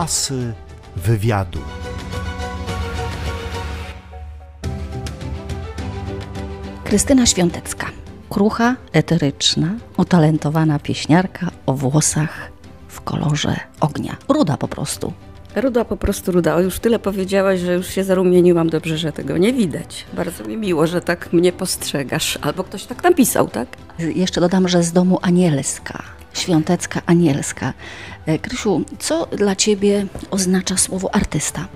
[0.00, 0.52] Asy
[0.96, 1.58] wywiadu.
[6.84, 7.86] Krystyna Świątecka.
[8.30, 12.50] Krucha, eteryczna, utalentowana pieśniarka o włosach
[12.88, 14.16] w kolorze ognia.
[14.28, 15.12] Ruda po prostu.
[15.56, 16.54] Ruda po prostu ruda.
[16.54, 18.70] O, już tyle powiedziałaś, że już się zarumieniłam.
[18.70, 20.06] Dobrze, że tego nie widać.
[20.12, 22.38] Bardzo mi miło, że tak mnie postrzegasz.
[22.42, 23.68] Albo ktoś tak napisał, tak?
[23.98, 26.19] Jeszcze dodam, że z domu anielska.
[26.32, 27.72] Świątecka anielska.
[28.26, 31.68] E, Krysiu, co dla ciebie oznacza słowo artysta?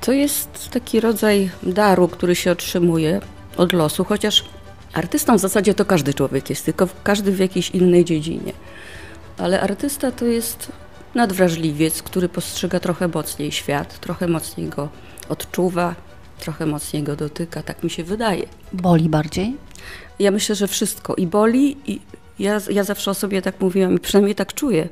[0.00, 3.20] To jest taki rodzaj daru, który się otrzymuje
[3.56, 4.44] od losu, chociaż
[4.92, 8.52] artystą w zasadzie to każdy człowiek jest, tylko każdy w jakiejś innej dziedzinie.
[9.38, 10.72] Ale artysta to jest
[11.14, 14.88] nadwrażliwiec, który postrzega trochę mocniej świat, trochę mocniej go
[15.28, 15.94] odczuwa,
[16.38, 18.46] trochę mocniej go dotyka, tak mi się wydaje.
[18.72, 19.56] Boli bardziej?
[20.18, 22.00] Ja myślę, że wszystko i boli, i
[22.38, 24.88] ja, ja zawsze o sobie tak mówiłam i przynajmniej tak czuję,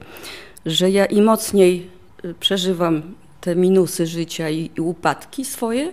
[0.66, 1.90] że ja im mocniej
[2.24, 5.92] y, przeżywam te minusy życia i, i upadki swoje,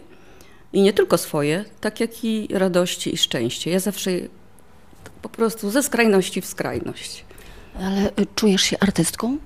[0.73, 3.71] i nie tylko swoje, tak jak i radości i szczęście.
[3.71, 4.11] Ja zawsze
[5.21, 7.25] po prostu ze skrajności w skrajność.
[7.79, 9.37] Ale y, czujesz się artystką?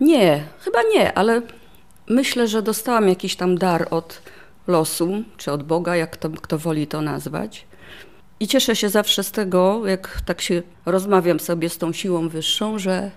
[0.00, 1.42] Nie, chyba nie, ale
[2.08, 4.22] myślę, że dostałam jakiś tam dar od
[4.66, 7.66] losu, czy od Boga, jak to, kto woli to nazwać.
[8.40, 12.78] I cieszę się zawsze z tego, jak tak się rozmawiam sobie z tą siłą wyższą,
[12.78, 13.10] że.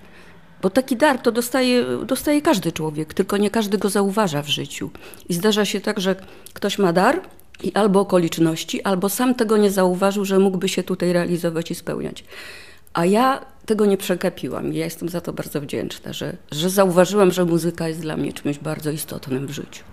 [0.62, 4.90] Bo taki dar to dostaje, dostaje każdy człowiek, tylko nie każdy go zauważa w życiu.
[5.30, 6.16] I zdarza się tak, że
[6.54, 7.22] ktoś ma dar
[7.64, 12.24] i albo okoliczności, albo sam tego nie zauważył, że mógłby się tutaj realizować i spełniać.
[12.94, 17.32] A ja tego nie przegapiłam i ja jestem za to bardzo wdzięczna, że, że zauważyłam,
[17.32, 19.84] że muzyka jest dla mnie czymś bardzo istotnym w życiu.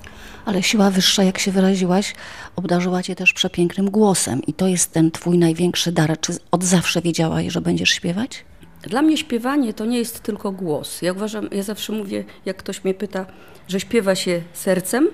[0.48, 2.14] Ale siła wyższa, jak się wyraziłaś,
[2.56, 4.42] obdarzyła cię też przepięknym głosem.
[4.46, 6.20] I to jest ten twój największy dar.
[6.20, 8.44] Czy od zawsze wiedziałaś, że będziesz śpiewać?
[8.82, 11.02] Dla mnie śpiewanie to nie jest tylko głos.
[11.02, 13.26] Ja uważam, ja zawsze mówię, jak ktoś mnie pyta,
[13.68, 15.08] że śpiewa się sercem,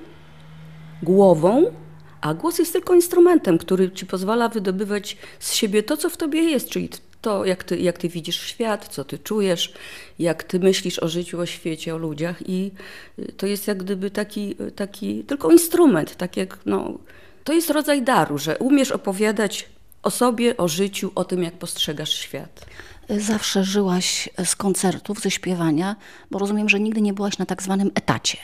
[1.02, 1.64] głową,
[2.20, 6.42] a głos jest tylko instrumentem, który ci pozwala wydobywać z siebie to, co w tobie
[6.42, 6.88] jest, czyli
[7.24, 9.72] to, jak ty, jak ty widzisz świat, co ty czujesz,
[10.18, 12.48] jak ty myślisz o życiu, o świecie, o ludziach.
[12.48, 12.70] I
[13.18, 16.98] y, to jest jak gdyby taki, taki tylko instrument, tak jak, no,
[17.44, 19.68] to jest rodzaj daru, że umiesz opowiadać
[20.02, 22.66] o sobie, o życiu, o tym, jak postrzegasz świat.
[23.10, 25.96] Zawsze żyłaś z koncertów, ze śpiewania,
[26.30, 28.38] bo rozumiem, że nigdy nie byłaś na tak zwanym etacie.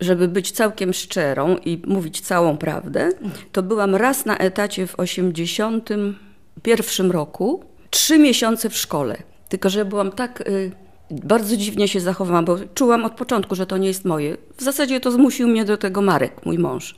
[0.00, 3.10] Żeby być całkiem szczerą i mówić całą prawdę,
[3.52, 9.16] to byłam raz na etacie w 81 roku, trzy miesiące w szkole.
[9.48, 10.72] Tylko, że byłam tak y,
[11.10, 14.36] bardzo dziwnie się zachowałam, bo czułam od początku, że to nie jest moje.
[14.56, 16.94] W zasadzie to zmusił mnie do tego Marek, mój mąż.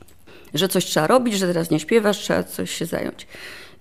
[0.53, 3.27] Że coś trzeba robić, że teraz nie śpiewasz, trzeba coś się zająć.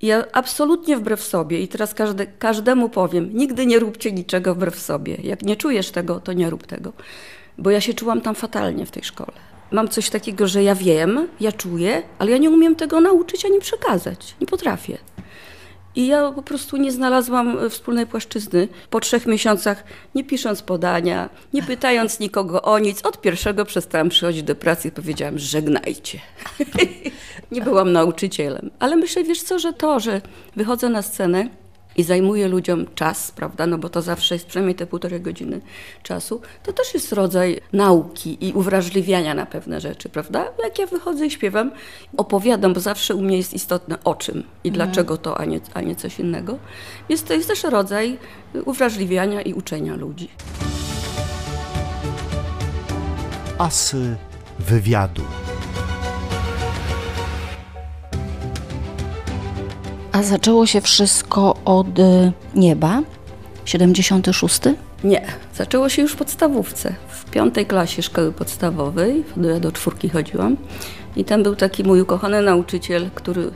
[0.01, 4.79] I ja absolutnie wbrew sobie, i teraz każde, każdemu powiem, nigdy nie róbcie niczego wbrew
[4.79, 5.17] sobie.
[5.23, 6.93] Jak nie czujesz tego, to nie rób tego.
[7.59, 9.33] Bo ja się czułam tam fatalnie w tej szkole.
[9.71, 13.61] Mam coś takiego, że ja wiem, ja czuję, ale ja nie umiem tego nauczyć ani
[13.61, 14.35] przekazać.
[14.41, 14.99] Nie potrafię.
[15.97, 18.69] I ja po prostu nie znalazłam e, wspólnej płaszczyzny.
[18.91, 19.85] Po trzech miesiącach,
[20.15, 24.91] nie pisząc podania, nie pytając nikogo o nic, od pierwszego przestałam przychodzić do pracy i
[24.91, 26.19] powiedziałam, żegnajcie.
[27.53, 28.71] nie byłam nauczycielem.
[28.79, 30.21] Ale myślę, wiesz co, że to, że
[30.57, 31.49] wychodzę na scenę,
[31.97, 35.61] i zajmuje ludziom czas, prawda, no bo to zawsze jest przynajmniej te półtorej godziny
[36.03, 40.45] czasu, to też jest rodzaj nauki i uwrażliwiania na pewne rzeczy, prawda?
[40.65, 41.71] Jak ja wychodzę i śpiewam,
[42.17, 44.75] opowiadam, bo zawsze u mnie jest istotne o czym i mhm.
[44.75, 46.59] dlaczego to, a nie, a nie coś innego.
[47.09, 48.19] Więc to jest też rodzaj
[48.65, 50.29] uwrażliwiania i uczenia ludzi.
[53.59, 54.17] Asy
[54.59, 55.23] wywiadu.
[60.17, 63.03] A zaczęło się wszystko od y, nieba?
[63.65, 64.61] 76?
[65.05, 66.95] Nie, zaczęło się już w podstawówce.
[67.09, 70.57] W piątej klasie szkoły podstawowej, ja do czwórki chodziłam.
[71.17, 73.51] I tam był taki mój ukochany nauczyciel, który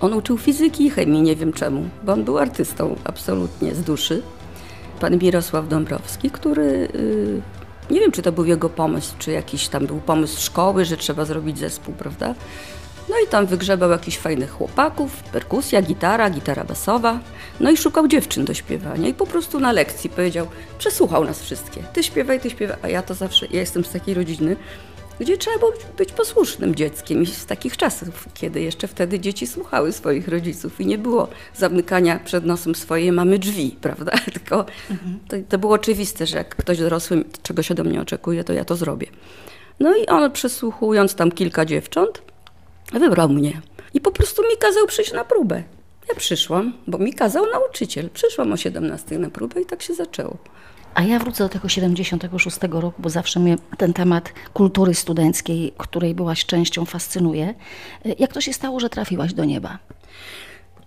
[0.00, 4.22] on uczył fizyki i chemii, nie wiem czemu, bo on był artystą absolutnie z duszy.
[5.00, 7.42] Pan Mirosław Dąbrowski, który yy,
[7.94, 11.24] nie wiem, czy to był jego pomysł, czy jakiś tam był pomysł szkoły, że trzeba
[11.24, 12.34] zrobić zespół, prawda?
[13.08, 17.20] No i tam wygrzebał jakichś fajnych chłopaków, perkusja, gitara, gitara basowa.
[17.60, 20.46] No i szukał dziewczyn do śpiewania i po prostu na lekcji powiedział,
[20.78, 21.82] przesłuchał nas wszystkie.
[21.92, 24.56] Ty śpiewaj, ty śpiewaj, a ja to zawsze, ja jestem z takiej rodziny,
[25.20, 29.92] gdzie trzeba było być posłusznym dzieckiem i z takich czasów, kiedy jeszcze wtedy dzieci słuchały
[29.92, 34.12] swoich rodziców i nie było zamykania przed nosem swojej mamy drzwi, prawda?
[34.32, 34.66] Tylko
[35.28, 38.76] to, to było oczywiste, że jak ktoś dorosły czegoś ode mnie oczekuje, to ja to
[38.76, 39.06] zrobię.
[39.80, 42.22] No i on przesłuchując tam kilka dziewcząt,
[42.92, 43.60] Wybrał mnie
[43.94, 45.62] i po prostu mi kazał przyjść na próbę.
[46.08, 48.10] Ja przyszłam, bo mi kazał nauczyciel.
[48.10, 50.36] Przyszłam o 17 na próbę i tak się zaczęło.
[50.94, 56.14] A ja wrócę do tego 76 roku, bo zawsze mnie ten temat kultury studenckiej, której
[56.14, 57.54] byłaś częścią, fascynuje.
[58.18, 59.78] Jak to się stało, że trafiłaś do nieba?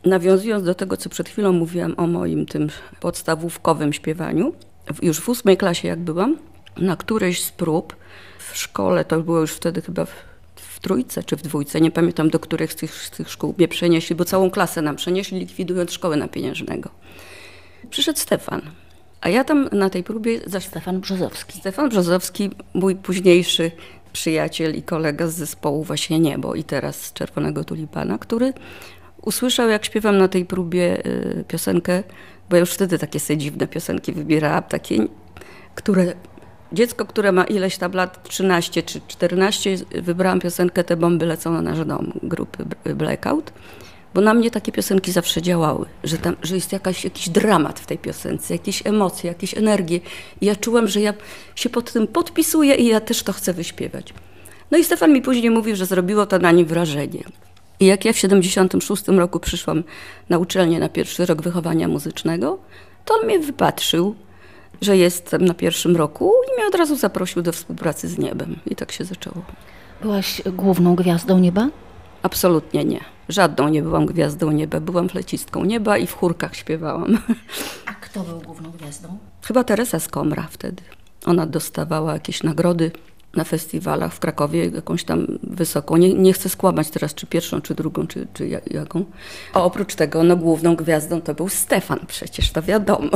[0.06, 2.70] Nawiązując do tego, co przed chwilą mówiłam o moim tym
[3.00, 4.54] podstawówkowym śpiewaniu,
[5.02, 6.38] już w ósmej klasie jak byłam,
[6.78, 7.96] na którejś z prób
[8.40, 10.29] w szkole, to było już wtedy chyba w,
[10.80, 13.68] w trójce czy w dwójce, nie pamiętam do których z tych, z tych szkół mnie
[13.68, 16.90] przenieśli, bo całą klasę nam przenieśli, likwidując szkołę na pieniężnego.
[17.90, 18.62] Przyszedł Stefan.
[19.22, 20.40] A ja tam na tej próbie...
[20.46, 21.60] Za Stefan Brzozowski.
[21.60, 23.72] Stefan Brzozowski, mój późniejszy
[24.14, 28.54] przyjaciel i kolega z zespołu właśnie Niebo i teraz z Czerwonego Tulipana, który
[29.22, 32.04] usłyszał, jak śpiewam na tej próbie y, piosenkę,
[32.50, 35.08] bo ja już wtedy takie sobie dziwne piosenki wybierałam, takie,
[35.76, 36.14] które
[36.72, 41.62] dziecko, które ma ileś tam lat, 13 czy 14, wybrałam piosenkę Te bomby lecą na
[41.62, 43.52] nasz dom grupy Blackout.
[44.14, 47.86] Bo na mnie takie piosenki zawsze działały, że, tam, że jest jakaś, jakiś dramat w
[47.86, 50.00] tej piosence, jakieś emocje, jakieś energie.
[50.42, 51.14] I ja czułam, że ja
[51.56, 54.14] się pod tym podpisuję i ja też to chcę wyśpiewać.
[54.72, 57.24] No i Stefan mi później mówił, że zrobiło to na nim wrażenie.
[57.80, 59.84] I jak ja w 76 roku przyszłam
[60.30, 62.60] na uczelnię na pierwszy rok wychowania muzycznego,
[63.06, 64.16] to on mnie wypatrzył,
[64.82, 68.60] że jestem na pierwszym roku i mnie od razu zaprosił do współpracy z niebem.
[68.66, 69.42] I tak się zaczęło.
[70.02, 71.70] Byłaś główną gwiazdą nieba?
[72.24, 73.00] Absolutnie nie.
[73.30, 74.80] Żadną nie byłam gwiazdą nieba.
[74.80, 77.18] Byłam flecistką nieba i w chórkach śpiewałam.
[77.86, 79.18] A kto był główną gwiazdą?
[79.46, 80.84] Chyba Teresa Skomra wtedy.
[81.26, 82.92] Ona dostawała jakieś nagrody
[83.36, 85.98] na festiwalach w Krakowie, jakąś tam wysoką.
[85.98, 89.06] Nie, nie chcę skłamać teraz, czy pierwszą, czy drugą, czy, czy jaką.
[89.54, 93.10] A oprócz tego, no główną gwiazdą to był Stefan przecież, to wiadomo.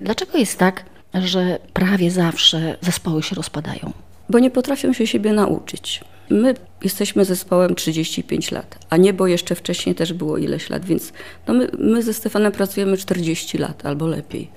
[0.00, 3.92] Dlaczego jest tak, że prawie zawsze zespoły się rozpadają?
[4.30, 6.00] Bo nie potrafią się siebie nauczyć.
[6.30, 6.54] My
[6.84, 11.12] jesteśmy zespołem 35 lat, a niebo jeszcze wcześniej też było ileś lat, więc
[11.46, 14.50] no my, my ze Stefanem pracujemy 40 lat albo lepiej.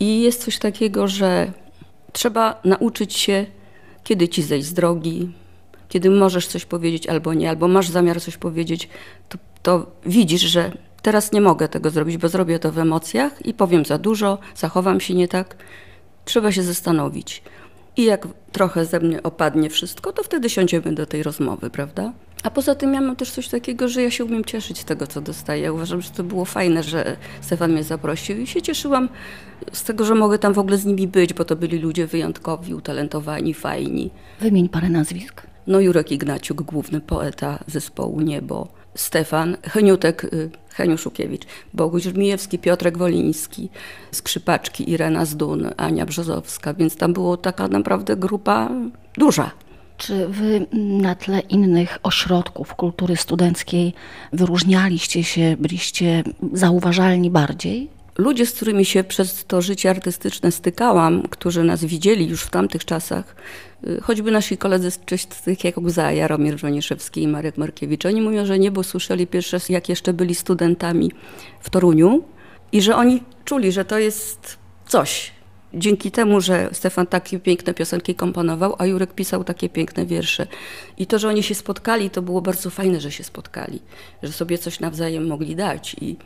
[0.00, 1.52] I jest coś takiego, że
[2.12, 3.46] trzeba nauczyć się,
[4.04, 5.32] kiedy ci zejść z drogi,
[5.88, 8.88] kiedy możesz coś powiedzieć albo nie, albo masz zamiar coś powiedzieć,
[9.28, 13.54] to, to widzisz, że teraz nie mogę tego zrobić, bo zrobię to w emocjach i
[13.54, 15.56] powiem za dużo, zachowam się nie tak.
[16.24, 17.42] Trzeba się zastanowić.
[17.96, 22.12] I jak trochę ze mnie opadnie wszystko, to wtedy siądziemy do tej rozmowy, prawda?
[22.42, 25.06] A poza tym ja mam też coś takiego, że ja się umiem cieszyć z tego,
[25.06, 25.62] co dostaję.
[25.62, 29.08] Ja uważam, że to było fajne, że Stefan mnie zaprosił i się cieszyłam
[29.72, 32.74] z tego, że mogę tam w ogóle z nimi być, bo to byli ludzie wyjątkowi,
[32.74, 34.10] utalentowani, fajni.
[34.40, 35.42] Wymień parę nazwisk.
[35.66, 41.42] No Jurek Ignaciuk, główny poeta zespołu Niebo, Stefan, Heniutek, y, Heniu Szukiewicz,
[41.74, 43.68] Boguś Żmijewski, Piotrek Woliński,
[44.12, 48.70] skrzypaczki Irena Zdun, Ania Brzozowska, więc tam było taka naprawdę grupa
[49.18, 49.50] duża.
[49.96, 53.94] Czy wy na tle innych ośrodków kultury studenckiej
[54.32, 57.88] wyróżnialiście się, byliście zauważalni bardziej?
[58.20, 62.84] Ludzie, z którymi się przez to życie artystyczne stykałam, którzy nas widzieli już w tamtych
[62.84, 63.36] czasach,
[63.86, 64.98] y, choćby nasi koledzy z
[65.44, 69.68] tych jak Łza, Jaromir Żoniszewski i Marek Markiewicz, oni mówią, że niebo słyszeli pierwszy raz,
[69.68, 71.12] jak jeszcze byli studentami
[71.60, 72.24] w Toruniu
[72.72, 75.32] i że oni czuli, że to jest coś.
[75.74, 80.46] Dzięki temu, że Stefan takie piękne piosenki komponował, a Jurek pisał takie piękne wiersze.
[80.98, 83.82] I to, że oni się spotkali, to było bardzo fajne, że się spotkali,
[84.22, 85.96] że sobie coś nawzajem mogli dać.
[86.00, 86.16] I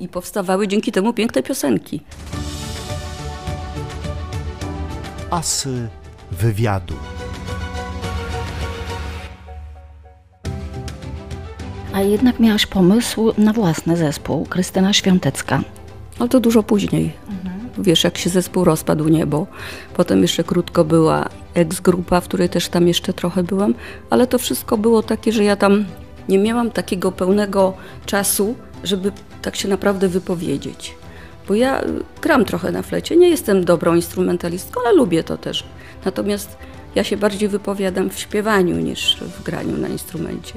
[0.00, 2.00] i powstawały dzięki temu piękne piosenki.
[5.30, 5.88] Asy
[6.30, 6.94] wywiadu.
[11.92, 15.62] A jednak miałaś pomysł na własny zespół, Krystyna Świątecka.
[16.18, 17.12] Ale to dużo później.
[17.30, 17.56] Mhm.
[17.78, 19.46] Wiesz, jak się zespół rozpadł niebo.
[19.94, 23.74] Potem jeszcze krótko była ex-grupa, w której też tam jeszcze trochę byłam,
[24.10, 25.84] ale to wszystko było takie, że ja tam
[26.28, 27.72] nie miałam takiego pełnego
[28.06, 29.12] czasu, żeby
[29.46, 30.94] tak się naprawdę wypowiedzieć.
[31.48, 31.86] Bo ja y,
[32.22, 35.64] gram trochę na flecie, nie jestem dobrą instrumentalistką, ale lubię to też.
[36.04, 36.56] Natomiast
[36.94, 40.54] ja się bardziej wypowiadam w śpiewaniu niż w graniu na instrumencie.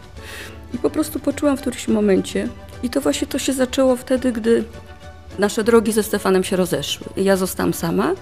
[0.74, 2.48] I po prostu poczułam w którymś momencie,
[2.84, 4.64] i to właśnie to się zaczęło wtedy, gdy
[5.40, 7.08] nasze drogi ze Stefanem się rozeszły.
[7.18, 8.14] Ja zostałam sama.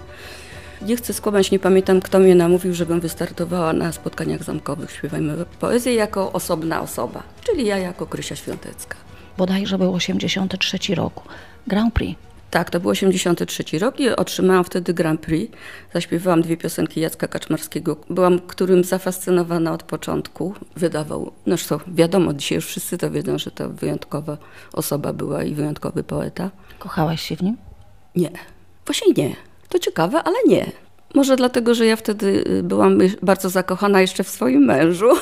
[0.82, 5.94] Nie chcę skłamać, nie pamiętam, kto mnie namówił, żebym wystartowała na spotkaniach zamkowych Śpiewajmy Poezję
[5.94, 9.07] jako osobna osoba, czyli ja jako Krysia Świątecka
[9.38, 11.22] bodajże był 83 rok,
[11.68, 12.20] Grand Prix.
[12.52, 15.58] Tak, to był 83 rok i otrzymałam wtedy Grand Prix.
[15.94, 17.98] Zaśpiewałam dwie piosenki Jacka Kaczmarskiego.
[18.10, 20.54] Byłam którym zafascynowana od początku.
[20.76, 24.38] Wydawał, no to wiadomo, dzisiaj już wszyscy to wiedzą, że to wyjątkowa
[24.74, 26.52] osoba była i wyjątkowy poeta.
[26.80, 27.58] Kochałaś się w nim?
[28.16, 28.32] Nie,
[28.86, 29.36] właśnie nie.
[29.70, 30.72] To ciekawe, ale nie.
[31.18, 35.10] Może dlatego, że ja wtedy y, byłam bardzo zakochana jeszcze w swoim mężu.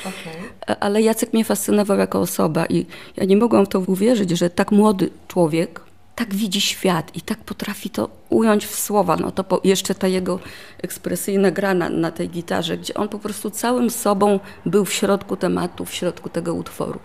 [0.00, 0.76] Okay.
[0.80, 2.86] Ale Jacek mnie fascynował jako osoba i
[3.16, 5.80] ja nie mogłam w to uwierzyć, że tak młody człowiek
[6.14, 9.16] tak widzi świat i tak potrafi to ująć w słowa.
[9.16, 10.38] No to po, jeszcze ta jego
[10.82, 15.36] ekspresyjna gra na, na tej gitarze, gdzie on po prostu całym sobą był w środku
[15.36, 17.00] tematu, w środku tego utworu.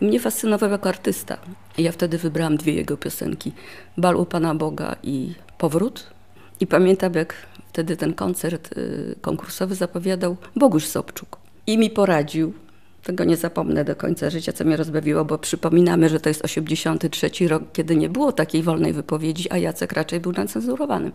[0.00, 1.38] Mnie fascynował jako artysta.
[1.78, 3.52] Ja wtedy wybrałam dwie jego piosenki.
[3.96, 6.17] Bal u Pana Boga i Powrót.
[6.60, 7.34] I pamiętam, jak
[7.68, 11.38] wtedy ten koncert y, konkursowy zapowiadał Bogusz Sobczuk.
[11.66, 12.52] I mi poradził,
[13.02, 17.48] tego nie zapomnę do końca życia, co mnie rozbawiło, bo przypominamy, że to jest 83
[17.48, 21.12] rok, kiedy nie było takiej wolnej wypowiedzi, a Jacek raczej był nacenzurowanym.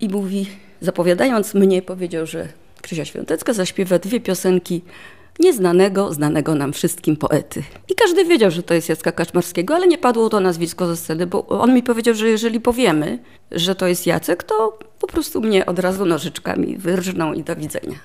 [0.00, 0.46] I mówi,
[0.80, 2.48] zapowiadając mnie, powiedział, że
[2.82, 4.82] Krzysia Świątecka zaśpiewa dwie piosenki
[5.40, 7.62] nieznanego, znanego nam wszystkim poety.
[7.88, 11.26] I każdy wiedział, że to jest Jacka Kaczmarskiego, ale nie padło to nazwisko ze sceny,
[11.26, 13.18] bo on mi powiedział, że jeżeli powiemy,
[13.50, 17.98] że to jest Jacek, to po prostu mnie od razu nożyczkami wyrżną i do widzenia.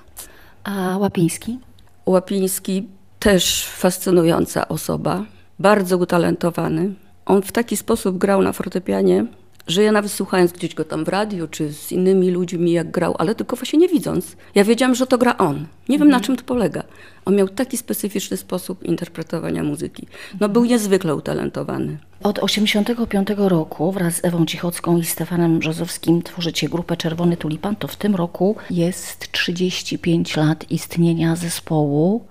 [0.64, 1.58] A Łapiński?
[2.06, 5.24] Łapiński też fascynująca osoba,
[5.58, 6.94] bardzo utalentowany.
[7.26, 9.26] On w taki sposób grał na fortepianie,
[9.66, 13.14] że ja nawet słuchając gdzieś go tam w radiu, czy z innymi ludźmi jak grał,
[13.18, 15.66] ale tylko właśnie nie widząc, ja wiedziałam, że to gra on.
[15.88, 16.24] Nie wiem, na mhm.
[16.24, 16.82] czym to polega.
[17.24, 20.06] On miał taki specyficzny sposób interpretowania muzyki.
[20.40, 21.98] No był niezwykle utalentowany.
[22.22, 27.76] Od 1985 roku wraz z Ewą Cichocką i Stefanem Brzozowskim tworzycie grupę Czerwony Tulipan.
[27.76, 32.24] To w tym roku jest 35 lat istnienia zespołu.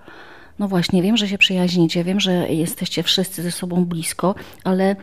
[0.60, 4.96] No właśnie, wiem, że się przyjaźnicie, wiem, że jesteście wszyscy ze sobą blisko, ale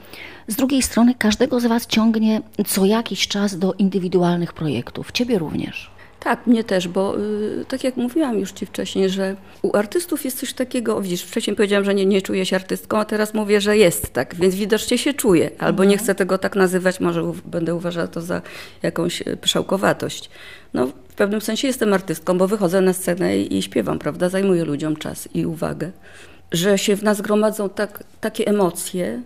[0.49, 5.13] z drugiej strony każdego z Was ciągnie co jakiś czas do indywidualnych projektów.
[5.13, 5.91] Ciebie również.
[6.21, 10.39] Tak, mnie też, bo y, tak jak mówiłam już Ci wcześniej, że u artystów jest
[10.39, 13.77] coś takiego, widzisz, wcześniej powiedziałam, że nie, nie czuję się artystką, a teraz mówię, że
[13.77, 16.05] jest tak, więc widocznie się czuję, albo nie mhm.
[16.05, 18.43] chcę tego tak nazywać, może będę uważała to za
[18.83, 20.31] jakąś y, pyszałkowatość.
[20.75, 24.97] No, pewnym sensie jestem artystką, bo wychodzę na scenę i, i śpiewam, prawda, zajmuję ludziom
[24.97, 25.91] czas i uwagę.
[26.53, 29.23] Że się w nas gromadzą tak, takie emocje,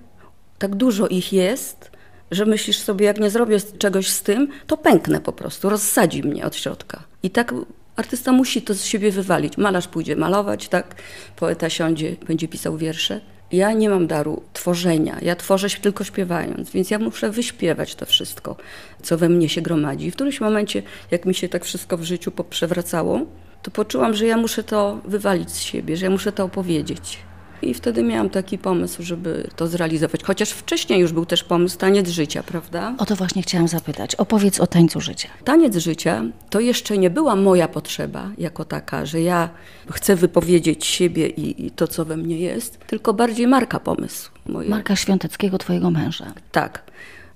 [0.59, 1.90] tak dużo ich jest,
[2.30, 6.44] że myślisz sobie, jak nie zrobię czegoś z tym, to pęknę po prostu, rozsadzi mnie
[6.44, 7.02] od środka.
[7.23, 7.54] I tak
[7.97, 9.59] artysta musi to z siebie wywalić.
[9.59, 10.94] Malarz pójdzie malować, tak?
[11.37, 13.20] Poeta siądzie, będzie pisał wiersze.
[13.52, 18.57] Ja nie mam daru tworzenia, ja tworzę tylko śpiewając, więc ja muszę wyśpiewać to wszystko,
[19.02, 20.11] co we mnie się gromadzi.
[20.11, 23.21] W którymś momencie, jak mi się tak wszystko w życiu poprzewracało,
[23.62, 27.19] to poczułam, że ja muszę to wywalić z siebie, że ja muszę to opowiedzieć.
[27.62, 30.25] I wtedy miałam taki pomysł, żeby to zrealizować.
[30.25, 32.95] Chociaż wcześniej już był też pomysł taniec życia, prawda?
[32.99, 34.14] O to właśnie chciałam zapytać.
[34.14, 35.29] Opowiedz o tańcu życia.
[35.45, 39.49] Taniec życia to jeszcze nie była moja potrzeba jako taka, że ja
[39.90, 44.31] chcę wypowiedzieć siebie i, i to, co we mnie jest, tylko bardziej Marka pomysł.
[44.47, 44.69] Moje.
[44.69, 46.33] Marka Świąteckiego, twojego męża.
[46.52, 46.83] Tak.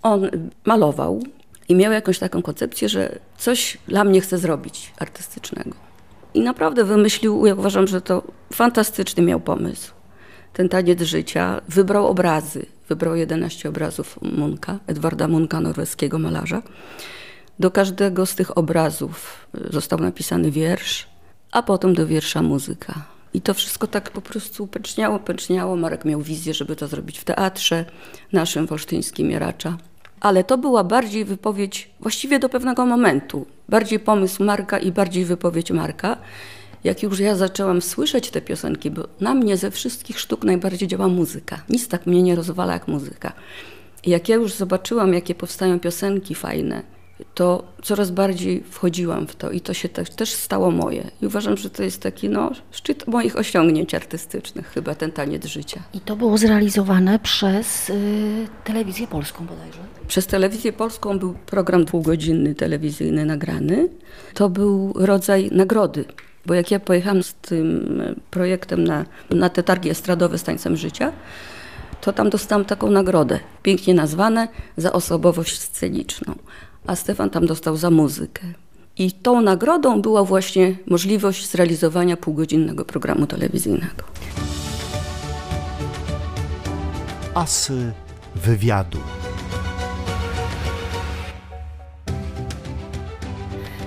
[0.02, 0.30] On
[0.64, 1.22] malował
[1.68, 5.70] i miał jakąś taką koncepcję, że coś dla mnie chce zrobić artystycznego.
[6.34, 9.92] I naprawdę wymyślił, ja uważam, że to fantastyczny miał pomysł
[10.54, 12.66] ten taniec życia, wybrał obrazy.
[12.88, 16.62] Wybrał 11 obrazów Munka, Edwarda Munka, norweskiego malarza.
[17.58, 21.06] Do każdego z tych obrazów został napisany wiersz,
[21.52, 22.94] a potem do wiersza muzyka.
[23.34, 25.76] I to wszystko tak po prostu pęczniało, pęczniało.
[25.76, 27.84] Marek miał wizję, żeby to zrobić w teatrze
[28.32, 29.76] naszym wolsztyńskim Jaracza.
[30.20, 35.70] Ale to była bardziej wypowiedź, właściwie do pewnego momentu, bardziej pomysł Marka i bardziej wypowiedź
[35.70, 36.16] Marka
[36.84, 41.08] jak już ja zaczęłam słyszeć te piosenki, bo na mnie ze wszystkich sztuk najbardziej działa
[41.08, 41.62] muzyka.
[41.68, 43.32] Nic tak mnie nie rozwala jak muzyka.
[44.04, 46.82] I jak ja już zobaczyłam, jakie powstają piosenki fajne,
[47.34, 51.10] to coraz bardziej wchodziłam w to i to się też, też stało moje.
[51.22, 55.82] I uważam, że to jest taki no, szczyt moich osiągnięć artystycznych, chyba ten taniec życia.
[55.94, 57.94] I to było zrealizowane przez y,
[58.64, 59.78] telewizję polską bodajże?
[60.08, 63.88] Przez telewizję polską był program dwugodzinny telewizyjny nagrany.
[64.34, 66.04] To był rodzaj nagrody
[66.46, 71.12] bo jak ja pojechałam z tym projektem na, na te targi estradowe z tańcem życia,
[72.00, 76.34] to tam dostałam taką nagrodę, pięknie nazwane, za osobowość sceniczną.
[76.86, 78.42] A Stefan tam dostał za muzykę.
[78.98, 84.04] I tą nagrodą była właśnie możliwość zrealizowania półgodzinnego programu telewizyjnego.
[87.34, 87.92] Asy
[88.34, 88.98] wywiadu.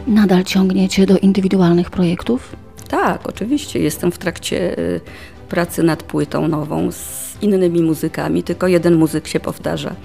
[0.07, 2.55] Nadal ciągniecie do indywidualnych projektów?
[2.87, 3.79] Tak, oczywiście.
[3.79, 5.01] Jestem w trakcie y,
[5.49, 9.95] pracy nad płytą nową z innymi muzykami, tylko jeden muzyk się powtarza.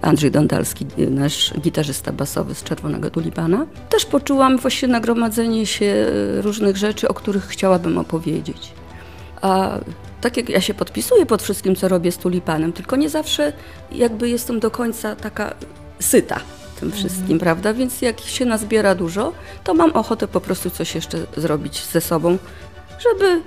[0.00, 3.66] Andrzej Dondalski, y, nasz gitarzysta basowy z Czerwonego Tulipana.
[3.88, 5.86] Też poczułam właśnie nagromadzenie się
[6.38, 8.72] y, różnych rzeczy, o których chciałabym opowiedzieć.
[9.42, 9.78] A
[10.20, 13.52] tak jak ja się podpisuję pod wszystkim, co robię z Tulipanem, tylko nie zawsze
[13.92, 15.54] jakby jestem do końca taka
[16.00, 16.40] syta
[16.82, 17.74] tym wszystkim, prawda?
[17.74, 19.32] Więc jak się nazbiera dużo,
[19.64, 22.38] to mam ochotę po prostu coś jeszcze zrobić ze sobą,
[23.02, 23.42] żeby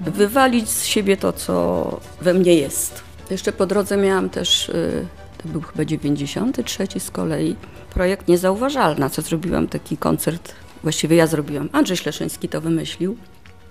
[0.00, 3.02] wywalić z siebie to, co we mnie jest.
[3.30, 5.06] Jeszcze po drodze miałam też y,
[5.42, 7.56] To był chyba 93 z kolei
[7.94, 11.68] projekt Niezauważalna, co zrobiłam taki koncert, właściwie ja zrobiłam.
[11.72, 13.16] Andrzej Śleszyński to wymyślił.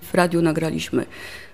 [0.02, 1.06] W radiu nagraliśmy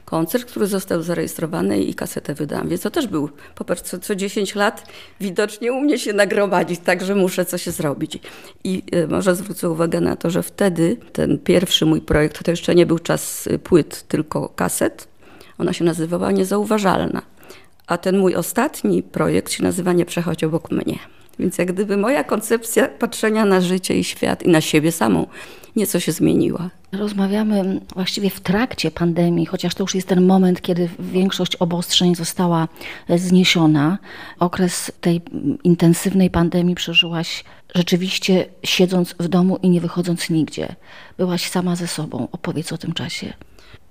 [0.09, 2.69] koncert, który został zarejestrowany i kasetę wydałam.
[2.69, 4.87] Więc to też był, popatrz, co, co 10 lat
[5.19, 8.19] widocznie u mnie się nagromadzić, także muszę coś zrobić.
[8.63, 12.75] I y, może zwrócę uwagę na to, że wtedy ten pierwszy mój projekt, to jeszcze
[12.75, 15.07] nie był czas y, płyt, tylko kaset,
[15.57, 17.21] ona się nazywała Niezauważalna.
[17.87, 20.99] A ten mój ostatni projekt się nazywa Nie przechodź obok mnie.
[21.39, 25.27] Więc jak gdyby moja koncepcja patrzenia na życie i świat i na siebie samą
[25.77, 26.69] nieco się zmieniła.
[26.91, 32.67] Rozmawiamy właściwie w trakcie pandemii, chociaż to już jest ten moment, kiedy większość obostrzeń została
[33.09, 33.97] zniesiona.
[34.39, 35.21] Okres tej
[35.63, 37.43] intensywnej pandemii przeżyłaś
[37.75, 40.75] rzeczywiście siedząc w domu i nie wychodząc nigdzie.
[41.17, 42.27] Byłaś sama ze sobą.
[42.31, 43.33] Opowiedz o tym czasie.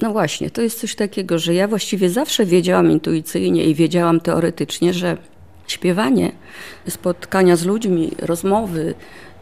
[0.00, 4.92] No właśnie, to jest coś takiego, że ja właściwie zawsze wiedziałam intuicyjnie i wiedziałam teoretycznie,
[4.92, 5.16] że
[5.66, 6.32] śpiewanie,
[6.88, 8.94] spotkania z ludźmi, rozmowy,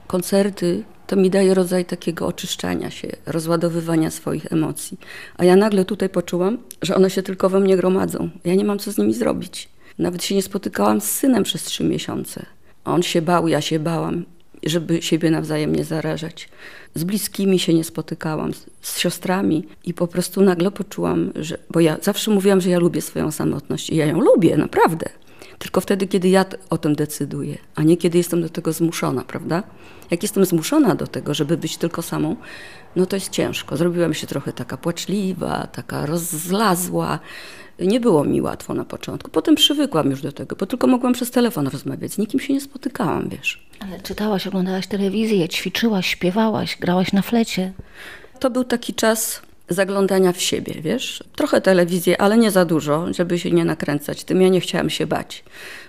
[0.06, 4.98] koncerty, to mi daje rodzaj takiego oczyszczania się, rozładowywania swoich emocji.
[5.36, 8.30] A ja nagle tutaj poczułam, że one się tylko we mnie gromadzą.
[8.44, 9.68] Ja nie mam co z nimi zrobić.
[9.98, 12.46] Nawet się nie spotykałam z synem przez trzy miesiące.
[12.84, 14.24] On się bał, ja się bałam,
[14.66, 16.48] żeby siebie nawzajem nie zarażać.
[16.94, 21.58] Z bliskimi się nie spotykałam, z, z siostrami i po prostu nagle poczułam, że.
[21.70, 25.06] Bo ja zawsze mówiłam, że ja lubię swoją samotność i ja ją lubię, naprawdę.
[25.58, 29.62] Tylko wtedy, kiedy ja o tym decyduję, a nie kiedy jestem do tego zmuszona, prawda?
[30.10, 32.36] Jak jestem zmuszona do tego, żeby być tylko samą,
[32.96, 33.76] no to jest ciężko.
[33.76, 37.18] Zrobiłam się trochę taka płaczliwa, taka rozlazła.
[37.78, 39.30] Nie było mi łatwo na początku.
[39.30, 42.12] Potem przywykłam już do tego, bo tylko mogłam przez telefon rozmawiać.
[42.12, 43.66] Z nikim się nie spotykałam, wiesz.
[43.80, 47.72] Ale czytałaś, oglądałaś telewizję, ćwiczyłaś, śpiewałaś, grałaś na flecie.
[48.40, 51.24] To był taki czas zaglądania w siebie, wiesz?
[51.36, 54.24] Trochę telewizję, ale nie za dużo, żeby się nie nakręcać.
[54.24, 55.44] Tym ja nie chciałam się bać,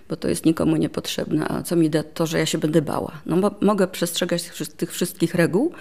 [0.10, 1.48] bo to jest nikomu niepotrzebne.
[1.48, 3.12] A co mi da to, że ja się będę bała?
[3.25, 4.44] No bo mogę przestrzegać
[4.77, 5.74] tych wszystkich reguł,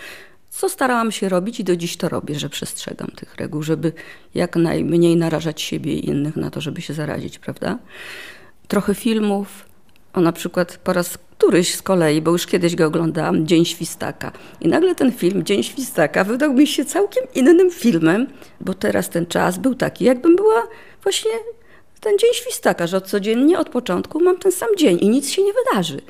[0.51, 3.93] co starałam się robić i do dziś to robię, że przestrzegam tych reguł, żeby
[4.35, 7.79] jak najmniej narażać siebie i innych na to, żeby się zarazić, prawda?
[8.69, 9.65] Trochę filmów,
[10.15, 14.33] o na przykład po raz któryś z kolei, bo już kiedyś go oglądałam, Dzień Świstaka.
[14.61, 18.27] I nagle ten film, Dzień Świstaka, wydał mi się całkiem innym filmem,
[18.61, 20.63] bo teraz ten czas był taki, jakbym była
[21.03, 21.31] właśnie
[22.01, 25.53] ten Dzień Świstaka, że codziennie od początku mam ten sam dzień i nic się nie
[25.53, 26.01] wydarzy.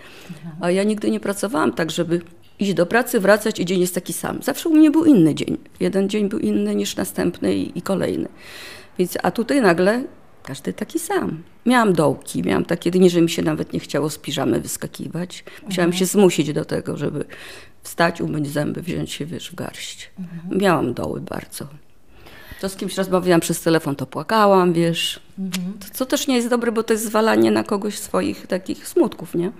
[0.61, 2.21] A ja nigdy nie pracowałam tak, żeby
[2.59, 4.43] iść do pracy, wracać i dzień jest taki sam.
[4.43, 5.59] Zawsze u mnie był inny dzień.
[5.81, 8.29] Jeden dzień był inny niż następny i, i kolejny.
[8.99, 10.05] Więc, a tutaj nagle
[10.45, 11.43] każdy taki sam.
[11.67, 15.45] Miałam dołki, miałam takie dni, że mi się nawet nie chciało z piżamy wyskakiwać.
[15.67, 15.93] Musiałam mhm.
[15.93, 17.25] się zmusić do tego, żeby
[17.83, 20.11] wstać, umyć zęby, wziąć się wiesz, w garść.
[20.19, 20.59] Mhm.
[20.61, 21.67] Miałam doły bardzo.
[22.61, 25.21] To z kimś rozmawiałam przez telefon, to płakałam, wiesz.
[25.39, 25.73] Mhm.
[25.79, 29.35] To, co też nie jest dobre, bo to jest zwalanie na kogoś swoich takich smutków,
[29.35, 29.53] nie?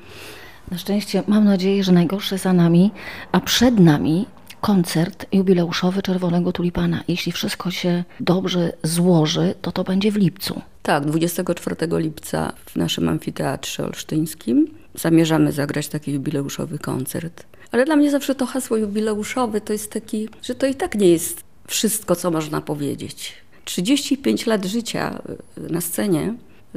[0.71, 2.91] Na szczęście mam nadzieję, że najgorsze za nami,
[3.33, 4.27] a przed nami
[4.65, 7.05] koncert jubileuszowy Czerwonego Tulipana.
[7.09, 10.63] Jeśli wszystko się dobrze złoży, to to będzie w lipcu.
[10.83, 17.47] Tak, 24 lipca w naszym amfiteatrze olsztyńskim zamierzamy zagrać taki jubileuszowy koncert.
[17.73, 21.09] Ale dla mnie zawsze to hasło jubileuszowe to jest taki, że to i tak nie
[21.09, 23.33] jest wszystko, co można powiedzieć.
[23.65, 25.23] 35 lat życia
[25.57, 26.35] na scenie,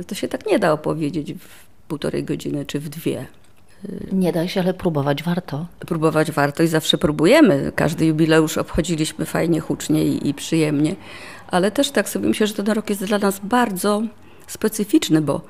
[0.08, 3.26] to się tak nie da opowiedzieć w półtorej godziny czy w dwie.
[4.12, 5.66] Nie da się, ale próbować warto.
[5.80, 7.72] Próbować warto i zawsze próbujemy.
[7.76, 10.96] Każdy jubileusz obchodziliśmy fajnie, hucznie i, i przyjemnie.
[11.48, 14.04] Ale też tak sobie myślę, że ten rok jest dla nas bardzo
[14.48, 15.42] specyficzny, bo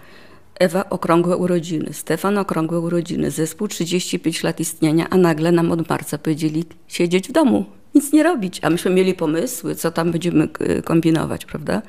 [0.60, 6.18] Ewa okrągłe urodziny, Stefan okrągłe urodziny, zespół 35 lat istnienia, a nagle nam od marca
[6.18, 8.60] powiedzieli siedzieć w domu, nic nie robić.
[8.64, 11.82] A myśmy mieli pomysły, co tam będziemy e, kombinować, prawda?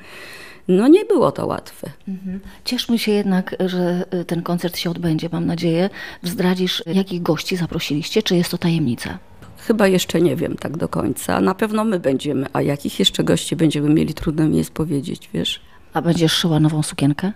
[0.69, 1.89] No nie było to łatwe.
[2.07, 2.39] Mhm.
[2.65, 5.89] Cieszmy się jednak, że y, ten koncert się odbędzie, mam nadzieję.
[6.23, 9.17] Zdradzisz, jakich gości zaprosiliście, czy jest to tajemnica?
[9.57, 11.41] Chyba jeszcze nie wiem tak do końca.
[11.41, 15.61] Na pewno my będziemy, a jakich jeszcze gości będziemy mieli, trudno mi jest powiedzieć, wiesz.
[15.93, 17.31] A będziesz szyła nową sukienkę?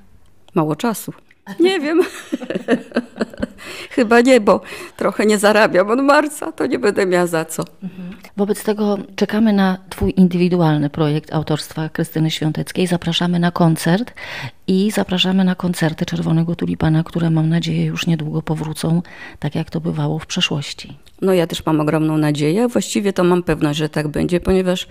[0.55, 1.13] Mało czasu.
[1.59, 2.01] Nie wiem.
[3.89, 4.61] Chyba nie, bo
[4.97, 7.63] trochę nie zarabiam od marca, to nie będę miała za co.
[7.83, 8.13] Mhm.
[8.37, 12.87] Wobec tego czekamy na Twój indywidualny projekt autorstwa Krystyny Świąteckiej.
[12.87, 14.13] Zapraszamy na koncert
[14.67, 19.01] i zapraszamy na koncerty Czerwonego Tulipana, które mam nadzieję już niedługo powrócą,
[19.39, 20.97] tak jak to bywało w przeszłości.
[21.21, 22.67] No ja też mam ogromną nadzieję.
[22.67, 24.87] Właściwie to mam pewność, że tak będzie, ponieważ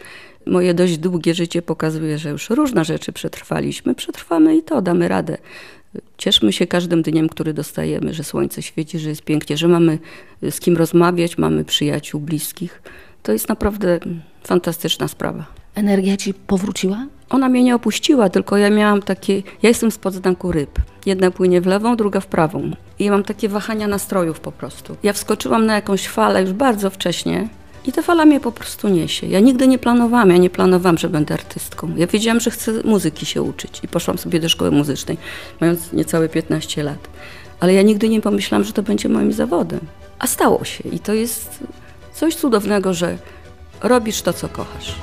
[0.47, 3.95] moje dość długie życie pokazuje, że już różne rzeczy przetrwaliśmy.
[3.95, 5.39] Przetrwamy i to, damy radę.
[6.19, 9.99] Cieszmy się każdym dniem, który dostajemy, że słońce świeci, że jest pięknie, że mamy
[10.51, 12.83] z kim rozmawiać, mamy przyjaciół, bliskich.
[13.23, 14.01] To jest naprawdę
[14.45, 15.45] fantastyczna sprawa.
[15.75, 17.07] Energia ci powróciła?
[17.31, 19.37] Ona mnie nie opuściła, tylko ja miałam takie.
[19.37, 20.79] Ja jestem z podznaku ryb.
[21.07, 22.71] Jedna płynie w lewą, druga w prawą.
[22.99, 24.97] I ja mam takie wahania nastrojów po prostu.
[25.03, 27.49] Ja wskoczyłam na jakąś falę już bardzo wcześnie.
[27.85, 29.27] I ta fala mnie po prostu niesie.
[29.27, 31.95] Ja nigdy nie planowałam, ja nie planowałam, że będę artystką.
[31.97, 35.19] Ja wiedziałam, że chcę muzyki się uczyć i poszłam sobie do szkoły muzycznej,
[35.61, 37.09] mając niecałe 15 lat.
[37.61, 39.81] Ale ja nigdy nie pomyślałam, że to będzie moim zawodem.
[40.19, 41.59] A stało się i to jest
[42.15, 43.19] coś cudownego, że
[43.83, 44.95] robisz to, co kochasz.